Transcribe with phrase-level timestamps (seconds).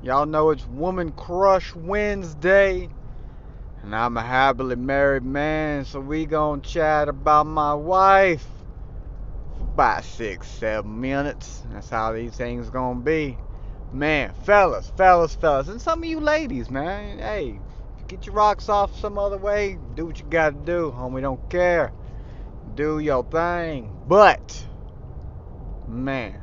[0.00, 2.88] Y'all know it's Woman Crush Wednesday.
[3.82, 8.46] And I'm a happily married man, so we gonna chat about my wife
[9.56, 11.64] for about six, seven minutes.
[11.72, 13.38] That's how these things gonna be.
[13.92, 17.58] Man, fellas, fellas, fellas, and some of you ladies, man, hey,
[18.06, 19.78] get your rocks off some other way.
[19.96, 21.22] Do what you gotta do, homie.
[21.22, 21.92] Don't care.
[22.76, 23.98] Do your thing.
[24.06, 24.64] But,
[25.88, 26.40] man,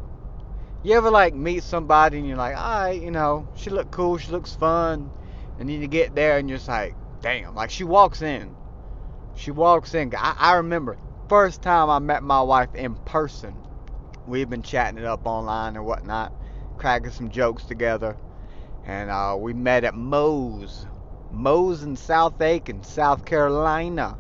[0.85, 4.31] you ever like meet somebody and you're like, alright, you know, she look cool, she
[4.31, 5.09] looks fun,
[5.59, 8.55] and then you get there and you're just like, damn, like she walks in.
[9.35, 10.13] She walks in.
[10.15, 13.55] I, I remember first time I met my wife in person.
[14.27, 16.31] We've been chatting it up online and whatnot
[16.77, 18.15] cracking some jokes together.
[18.85, 20.85] And uh, we met at Moe's.
[21.31, 24.17] Moe's in South Aiken, South Carolina.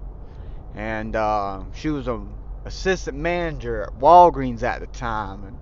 [0.73, 2.33] And uh, she was an
[2.65, 5.43] assistant manager at Walgreens at the time.
[5.43, 5.57] And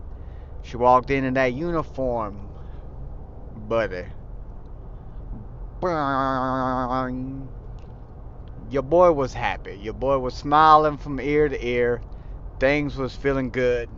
[0.63, 2.34] she walked in in that uniform,
[3.67, 4.05] buddy.
[8.70, 9.75] Your boy was happy.
[9.75, 12.02] Your boy was smiling from ear to ear.
[12.59, 13.89] Things was feeling good.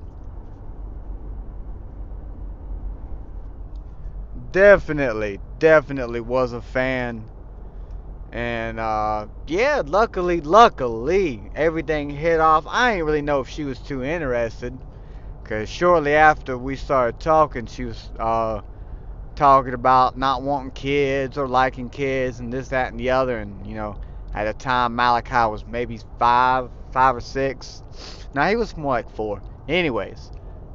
[4.55, 7.25] definitely, definitely was a fan.
[8.31, 12.65] And uh, yeah, luckily, luckily, everything hit off.
[12.65, 14.79] I didn't really know if she was too interested,
[15.45, 18.61] cause shortly after we started talking, she was uh,
[19.35, 23.37] talking about not wanting kids or liking kids and this, that, and the other.
[23.37, 23.95] And you know,
[24.33, 27.83] at the time Malachi was maybe five, five or six.
[28.33, 29.41] Now he was more like four.
[29.67, 30.31] Anyways,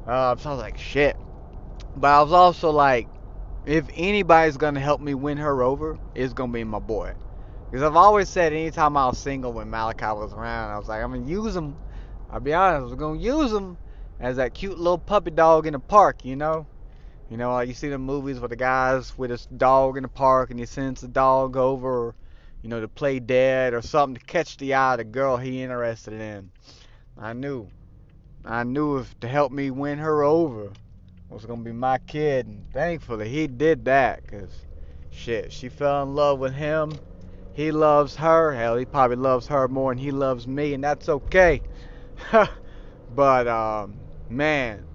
[0.07, 1.17] uh, so I was like, shit.
[1.95, 3.07] But I was also like,
[3.65, 7.13] if anybody's gonna help me win her over, it's gonna be my boy.
[7.69, 11.03] Because I've always said anytime I was single when Malachi was around, I was like,
[11.03, 11.75] I'm gonna use him.
[12.29, 13.77] I'll be honest, I was gonna use him
[14.21, 16.67] as that cute little puppy dog in the park, you know?
[17.29, 20.09] You know, like you see the movies with the guys with his dog in the
[20.09, 22.13] park and he sends the dog over,
[22.61, 25.63] you know, to play dead or something to catch the eye of the girl he
[25.63, 26.51] interested in.
[27.17, 27.67] I knew.
[28.45, 30.71] I knew if to help me win her over,
[31.29, 34.65] was gonna be my kid, and thankfully he did that, cause
[35.09, 36.91] shit, she fell in love with him.
[37.53, 38.53] He loves her.
[38.53, 41.61] Hell, he probably loves her more than he loves me, and that's okay.
[43.15, 43.93] but um,
[44.31, 44.85] man,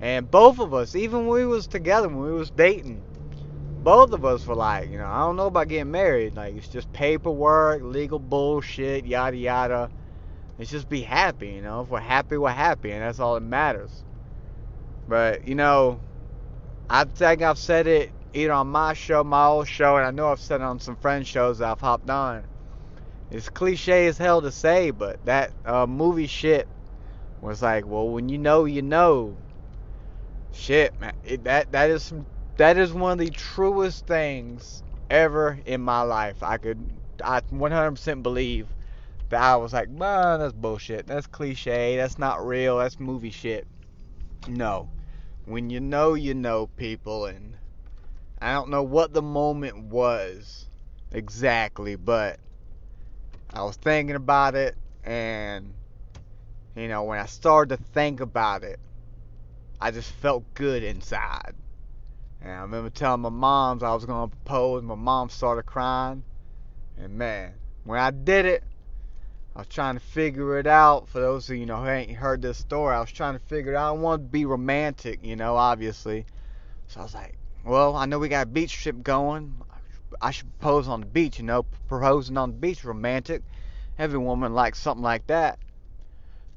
[0.00, 3.02] and both of us, even when we was together, when we was dating,
[3.82, 6.34] both of us were like, you know, I don't know about getting married.
[6.36, 9.90] Like it's just paperwork, legal bullshit, yada yada.
[10.58, 11.82] Let's just be happy, you know.
[11.82, 14.04] If we're happy, we're happy, and that's all that matters.
[15.08, 16.00] But you know,
[16.90, 20.30] I think I've said it either on my show, my old show, and I know
[20.30, 22.44] I've said it on some friend shows that I've hopped on.
[23.30, 26.66] It's cliche as hell to say, but that uh, movie shit
[27.40, 29.36] was like, well, when you know, you know.
[30.52, 32.12] Shit, man, it, that that is
[32.56, 36.42] that is one of the truest things ever in my life.
[36.42, 36.84] I could,
[37.22, 38.66] I 100% believe
[39.28, 41.06] that I was like, man, that's bullshit.
[41.06, 41.96] That's cliche.
[41.96, 42.78] That's not real.
[42.78, 43.66] That's movie shit.
[44.48, 44.88] No
[45.48, 47.56] when you know you know people and
[48.40, 50.66] I don't know what the moment was
[51.10, 52.38] exactly, but
[53.52, 55.72] I was thinking about it and
[56.74, 58.78] you know, when I started to think about it,
[59.80, 61.54] I just felt good inside.
[62.40, 66.22] And I remember telling my moms I was going to propose, my mom started crying.
[66.96, 68.62] And man, when I did it,
[69.54, 71.08] I was trying to figure it out.
[71.08, 73.72] For those of you know who ain't heard this story, I was trying to figure
[73.72, 73.88] it out.
[73.88, 76.26] I wanted to be romantic, you know, obviously.
[76.86, 79.52] So I was like, well, I know we got a beach trip going.
[80.20, 83.42] I should propose on the beach, you know, proposing on the beach, romantic.
[83.98, 85.58] Every woman likes something like that.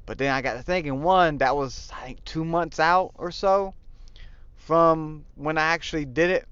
[0.06, 3.32] But then I got to thinking, one, that was, I think, two months out or
[3.32, 3.74] so
[4.56, 6.48] from when I actually did it.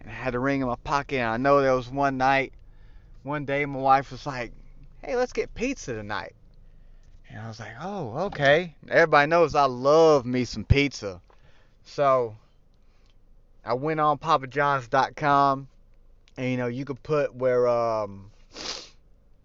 [0.00, 1.18] And I had a ring in my pocket.
[1.18, 2.52] And I know there was one night,
[3.22, 4.52] one day, my wife was like,
[5.02, 6.34] hey, let's get pizza tonight.
[7.28, 8.74] And I was like, oh, okay.
[8.88, 11.20] Everybody knows I love me some pizza.
[11.84, 12.36] So
[13.64, 15.68] I went on papajohns.com
[16.36, 18.30] and you know, you could put where um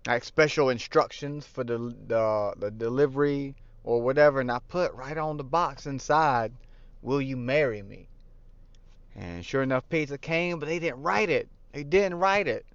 [0.07, 5.38] like special instructions for the the, the delivery or whatever and I put right on
[5.38, 6.54] the box inside,
[7.01, 8.07] will you marry me?
[9.16, 11.50] And sure enough pizza came, but they didn't write it.
[11.74, 12.66] They didn't write it.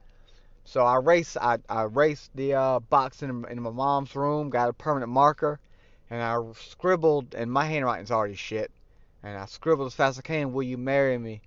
[0.65, 4.71] So I raced, I, I raced the uh, box in, in my mom's room, got
[4.71, 5.61] a permanent marker,
[6.11, 8.71] and I scribbled, and my handwriting's already shit.
[9.23, 11.41] And I scribbled as fast as I can, "Will you marry me?"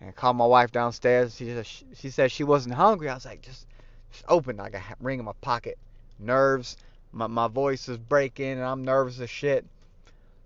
[0.00, 1.36] And I called my wife downstairs.
[1.36, 3.08] She she, she said she wasn't hungry.
[3.08, 3.66] I was like, just,
[4.12, 4.60] just open.
[4.60, 5.78] I got a ring in my pocket.
[6.18, 6.76] Nerves.
[7.12, 9.64] My my voice is breaking, and I'm nervous as shit.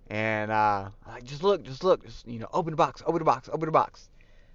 [0.08, 3.18] And uh, I like, just look, just look, just you know, open the box, open
[3.18, 4.08] the box, open the box.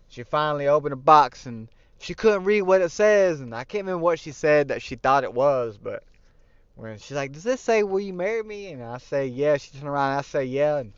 [0.07, 1.67] she finally opened the box and
[1.99, 4.95] she couldn't read what it says, and I can't remember what she said that she
[4.95, 6.03] thought it was, but
[6.75, 9.71] when she's like, "Does this say will you marry me?" and I say, "Yeah," she
[9.71, 10.93] turns around and I say, "Yeah," and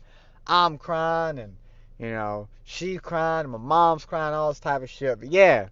[0.46, 1.56] I'm crying and
[1.98, 5.20] you know she's crying and my mom's crying, all this type of shit.
[5.20, 5.68] But yeah,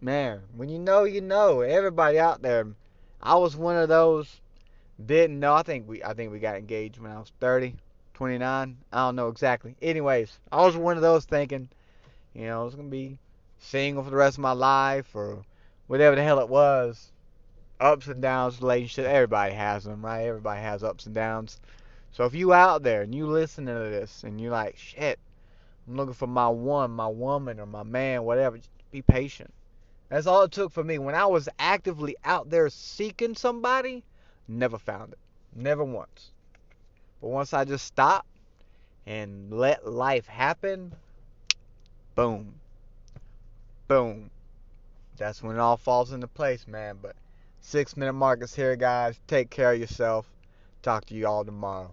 [0.00, 1.60] man, when you know, you know.
[1.60, 2.66] Everybody out there,
[3.22, 4.40] I was one of those
[5.04, 5.54] didn't know.
[5.54, 7.74] I think we I think we got engaged when I was 30,
[8.14, 8.76] 29.
[8.92, 9.76] I don't know exactly.
[9.80, 11.68] Anyways, I was one of those thinking,
[12.34, 13.18] you know, I was gonna be
[13.58, 15.42] single for the rest of my life or
[15.86, 17.12] whatever the hell it was.
[17.78, 19.06] Ups and downs, relationship.
[19.06, 20.26] Everybody has them, right?
[20.26, 21.60] Everybody has ups and downs.
[22.12, 25.18] So if you out there and you listening to this and you're like, shit,
[25.88, 28.58] I'm looking for my one, my woman, or my man, whatever.
[28.58, 29.52] Just be patient.
[30.10, 30.98] That's all it took for me.
[30.98, 34.02] When I was actively out there seeking somebody,
[34.48, 35.18] never found it.
[35.54, 36.32] Never once.
[37.20, 38.28] But once I just stopped
[39.06, 40.92] and let life happen,
[42.16, 42.54] boom.
[43.86, 44.30] Boom.
[45.16, 46.98] That's when it all falls into place, man.
[47.00, 47.14] But
[47.60, 49.20] six minute mark is here, guys.
[49.28, 50.26] Take care of yourself.
[50.82, 51.92] Talk to you all tomorrow.